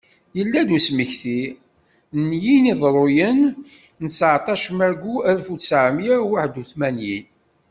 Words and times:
Yella-d 0.37 0.69
usmekti 0.77 1.41
n 2.27 2.29
yineḍruyen 2.43 3.39
n 4.03 4.05
tesɛeṭac 4.11 4.63
maggu 4.77 5.15
alef 5.29 5.47
utsɛemya 5.53 6.15
uwaḥed 6.25 6.55
utmanyin. 6.61 7.25